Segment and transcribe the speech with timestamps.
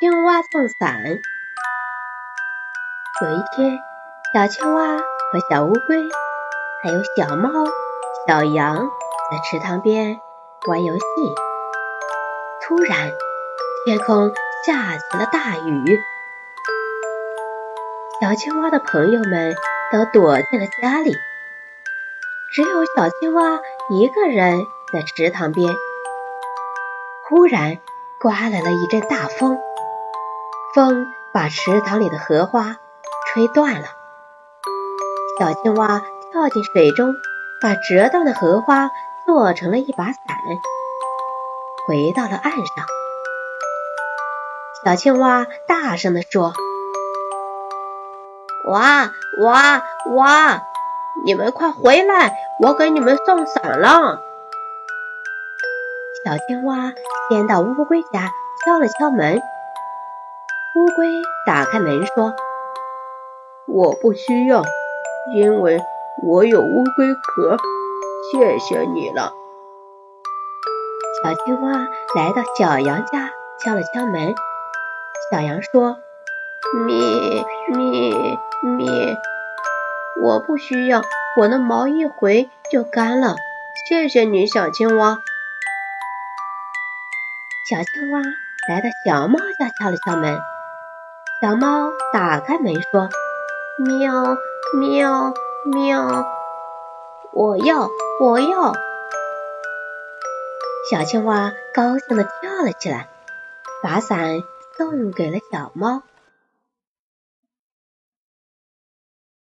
[0.00, 1.02] 青蛙送伞。
[3.20, 3.76] 有一天，
[4.32, 5.02] 小青蛙和
[5.50, 6.04] 小乌龟，
[6.84, 7.50] 还有小猫、
[8.24, 10.20] 小羊在池塘边
[10.68, 11.04] 玩游戏。
[12.62, 13.10] 突然，
[13.84, 14.32] 天空
[14.64, 16.00] 下起了大雨，
[18.20, 19.56] 小青蛙的朋友们
[19.90, 21.16] 都躲进了家里，
[22.52, 23.58] 只有小青蛙
[23.90, 25.74] 一个人在池塘边。
[27.28, 27.78] 忽然，
[28.20, 29.58] 刮来了一阵大风，
[30.74, 32.76] 风把池塘里的荷花。
[33.34, 33.88] 吹断了，
[35.38, 36.00] 小青蛙
[36.32, 37.14] 跳进水中，
[37.60, 38.90] 把折断的荷花
[39.26, 40.14] 做成了一把伞，
[41.86, 42.64] 回到了岸上。
[44.82, 46.54] 小青蛙大声地说
[48.70, 49.82] ：“哇哇
[50.14, 50.62] 哇！
[51.24, 54.22] 你们快回来，我给你们送伞了。”
[56.24, 56.94] 小青蛙
[57.28, 58.32] 先到乌龟家
[58.64, 59.42] 敲了敲门，
[60.78, 61.08] 乌龟
[61.44, 62.36] 打开门说。
[63.66, 64.62] 我不需要，
[65.34, 65.80] 因为
[66.24, 67.56] 我有乌龟壳。
[68.30, 69.32] 谢谢你了。
[71.20, 71.72] 小青蛙
[72.14, 74.36] 来到小羊家，敲了敲门。
[75.32, 75.96] 小羊说
[76.86, 79.16] ：“咪咪咪，
[80.22, 81.02] 我不需要，
[81.40, 83.34] 我的毛一回就干了。
[83.88, 85.02] 谢谢你，小青蛙。”
[87.68, 88.20] 小青蛙
[88.68, 90.38] 来到小猫家，敲了敲门。
[91.40, 93.08] 小猫打开门说。
[93.78, 94.36] 喵
[94.74, 95.32] 喵
[95.66, 96.26] 喵！
[97.32, 97.88] 我要
[98.20, 98.72] 我要！
[100.90, 103.08] 小青蛙高兴地跳了起来，
[103.84, 104.42] 把伞
[104.76, 106.02] 送给了小猫。